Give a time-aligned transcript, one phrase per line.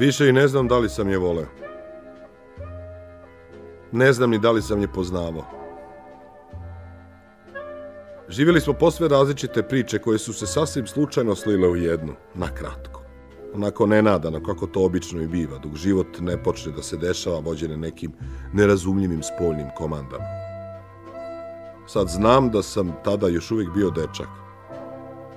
[0.00, 1.46] Više i ne znam da li sam je voleo.
[3.92, 5.44] Ne znam ni da li sam je poznavao.
[8.28, 13.02] Živjeli smo posve različite priče koje su se sasvim slučajno slile u jednu, na kratko.
[13.54, 17.76] Onako nenadano, kako to obično i biva, dok život ne počne da se dešava vođene
[17.76, 18.12] nekim
[18.52, 20.24] nerazumljivim spoljnim komandama.
[21.86, 24.28] Sad znam da sam tada još uvijek bio dečak.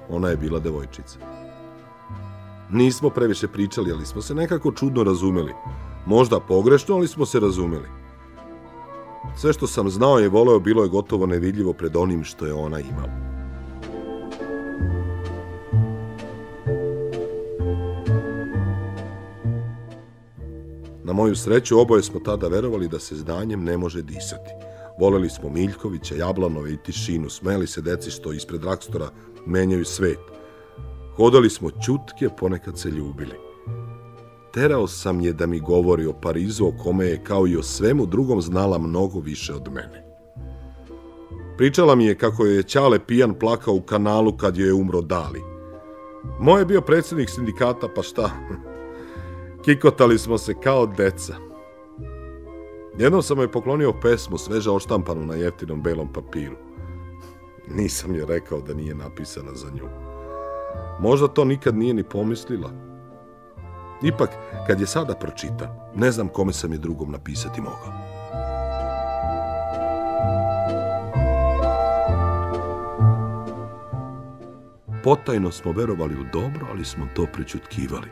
[0.10, 1.43] Ona je bila devojčica.
[2.72, 5.54] Nismo previše pričali, ali smo se nekako čudno razumeli.
[6.06, 7.88] Možda pogrešno, ali smo se razumeli.
[9.36, 12.80] Sve što sam znao i voleo bilo je gotovo nevidljivo pred onim što je ona
[12.80, 13.34] imala.
[21.04, 24.50] Na moju sreću oboje smo tada verovali da se znanjem ne može disati.
[25.00, 29.10] Voleli smo Miljkovića, Jablanove i tišinu, smeli se deci što ispred drakstora
[29.46, 30.33] menjaju svet.
[31.16, 33.36] Hodali smo čutke, ponekad se ljubili.
[34.54, 38.06] Terao sam je da mi govori o Parizu, o kome je kao i o svemu
[38.06, 40.04] drugom znala mnogo više od mene.
[41.58, 45.42] Pričala mi je kako je Ćale pijan plakao u kanalu kad joj je umro Dali.
[46.40, 48.30] Moj je bio predsjednik sindikata, pa šta?
[49.66, 51.36] Kikotali smo se kao deca.
[53.00, 56.56] Jednom sam joj poklonio pesmu sveže oštampanu na jeftinom belom papiru.
[57.68, 60.13] Nisam je rekao da nije napisana za nju.
[61.00, 62.70] Možda to nikad nije ni pomislila.
[64.04, 64.30] Ipak,
[64.68, 67.94] kad je sada pročita, ne znam kome sam je drugom napisati mogao.
[75.04, 78.08] Potajno smo verovali u dobro, ali smo to prećutkivali.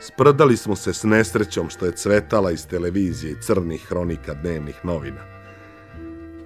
[0.00, 5.33] Sprdali smo se s nesrećom što je cvetala iz televizije i crnih hronika dnevnih novina.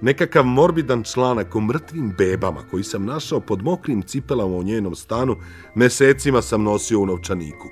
[0.01, 5.35] Nekakav morbidan članak o mrtvim bebama koji sam našao pod mokrim cipelama u njenom stanu,
[5.75, 7.67] mesecima sam nosio u novčaniku.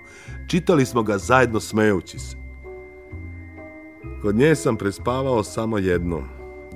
[0.47, 2.37] Čitali smo ga zajedno smejući se.
[4.21, 6.23] Kod nje sam prespavao samo jednom.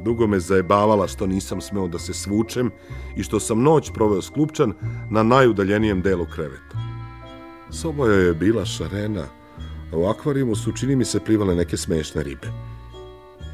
[0.04, 2.72] Dugo me zajebavala što nisam smeo da se svučem
[3.16, 4.74] i što sam noć proveo sklupčan
[5.10, 6.78] na najudaljenijem delu kreveta.
[7.70, 9.26] Soba joj je bila šarena,
[9.94, 12.48] a u akvarijumu su, čini mi se, plivale neke smešne ribe.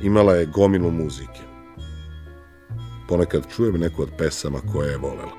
[0.02, 1.57] Imala je gomilu muzike.
[3.08, 5.32] Ponekad čujem neku od pesama koje je volela.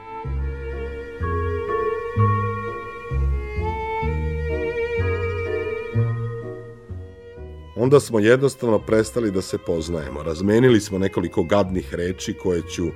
[7.76, 10.22] Onda smo jednostavno prestali da se poznajemo.
[10.22, 12.86] Razmenili smo nekoliko gadnih reči koje ću,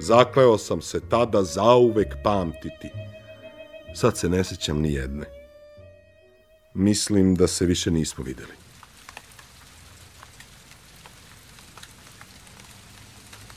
[0.00, 2.90] zakleo sam se tada zauvek pamtiti.
[3.94, 5.26] Sad se ne sećam ni jedne.
[6.74, 8.67] Mislim da se više nismo videli.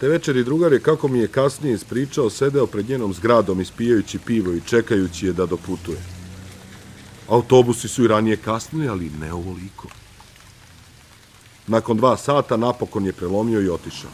[0.02, 4.54] Te večeri drugar je, kako mi je kasnije ispričao, sedeo pred njenom zgradom ispijajući pivo
[4.54, 5.98] i čekajući je da doputuje.
[7.28, 9.88] Autobusi su i ranije kasnili, ali ne ovoliko.
[11.68, 14.12] Nakon dva sata napokon je prelomio i otišao.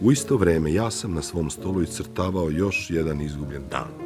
[0.00, 4.03] U isto vreme ja sam na svom stolu iscrtavao još jedan izgubljen dan.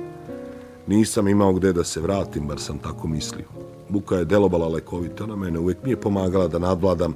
[0.89, 3.47] Nisam imao gde da se vratim, bar sam tako mislio.
[3.89, 7.15] Buka je delobala lekovito na mene, uvek mi je pomagala da nadvladam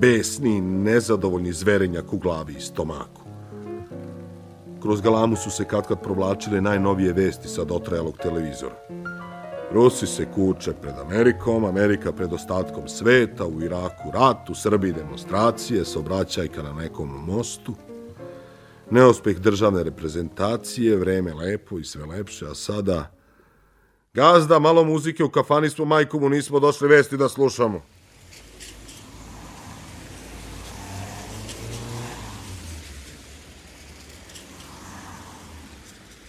[0.00, 3.20] besni, nezadovoljni zverenjak u glavi i stomaku.
[4.82, 8.74] Kroz galamu su se katkad provlačile najnovije vesti sa dotrajalog televizora.
[9.72, 15.84] Rusi se kuče pred Amerikom, Amerika pred ostatkom sveta, u Iraku rat, u Srbiji demonstracije,
[15.84, 17.74] saobraćajka na nekom mostu,
[18.94, 23.10] neuspeh državne reprezentacije, vreme lepo i sve lepše, a sada...
[24.14, 27.82] Gazda, malo muzike u kafani smo, majku mu nismo došli vesti da slušamo.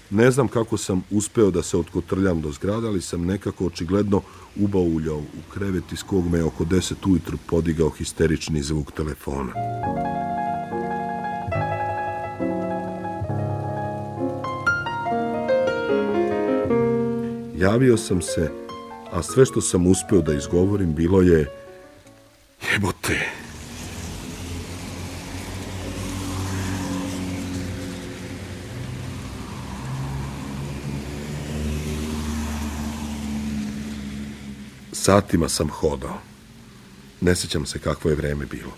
[0.09, 4.21] Ne znam kako sam uspeo da se otkotrljam do zgrada, ali sam nekako očigledno
[4.55, 9.53] ubauljao u krevet iz kog me oko 10 ujutru podigao histerični zvuk telefona.
[17.57, 18.51] Javio sam se,
[19.11, 21.51] a sve što sam uspeo da izgovorim bilo je
[22.71, 23.29] jebote.
[34.91, 36.17] Satima sam hodao.
[37.21, 38.71] Ne sećam se kakvo je vreme bilo.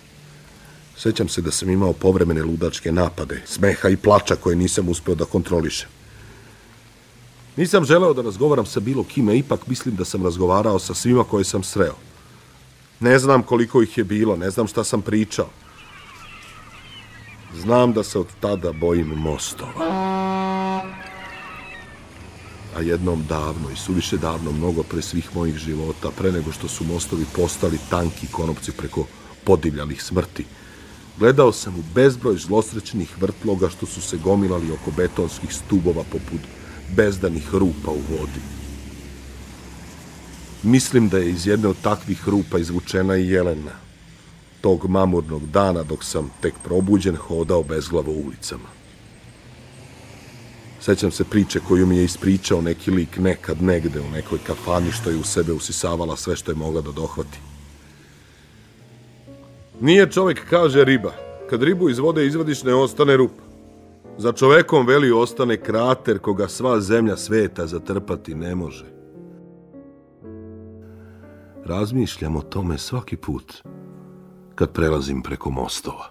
[0.97, 5.25] Sećam se da sam imao povremene ludačke napade, smeha i plača koje nisam uspeo da
[5.25, 5.96] kontrolišem.
[7.57, 11.43] Nisam želeo da razgovaram sa bilo kime, ipak mislim da sam razgovarao sa svima koje
[11.43, 11.95] sam sreo.
[12.99, 15.49] Ne znam koliko ih je bilo, ne znam šta sam pričao.
[17.55, 20.07] Znam da se od tada bojim mostova.
[22.77, 26.83] a jednom davno i suviše davno mnogo pre svih mojih života, pre nego što su
[26.83, 29.05] mostovi postali tanki konopci preko
[29.43, 30.45] podivljalih smrti,
[31.19, 36.41] gledao sam u bezbroj zlosrećnih vrtloga što su se gomilali oko betonskih stubova poput
[36.95, 38.41] bezdanih rupa u vodi.
[40.63, 43.71] Mislim da je iz jedne od takvih rupa izvučena i Jelena,
[44.61, 48.77] tog mamurnog dana dok sam tek probuđen hodao bezglavo ulicama.
[50.81, 55.09] Sećam se priče koju mi je ispričao neki lik nekad negde u nekoj kafani što
[55.09, 57.37] je u sebe usisavala sve što je mogla da dohvati.
[59.81, 61.13] Nije čovek kaže riba.
[61.49, 63.46] Kad ribu iz vode izvadiš ne ostane rupa.
[64.19, 68.85] Za čovekom veli ostane krater koga sva zemlja sveta zatrpati ne može.
[71.65, 73.53] Razmišljam o tome svaki put
[74.55, 76.05] kad prelazim preko mostova.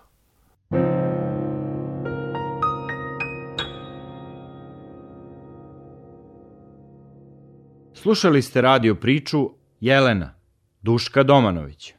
[7.94, 9.50] Slušali ste radio priču
[9.80, 10.34] Jelena,
[10.82, 11.94] Duška Domanović.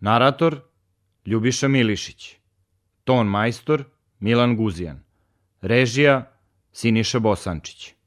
[0.00, 0.60] Narator
[1.26, 2.36] Ljubiša Milišić.
[3.04, 3.84] Ton majstor
[4.20, 5.07] Milan Guzijan.
[5.62, 6.30] Režija
[6.72, 7.97] Siniša Bosančić.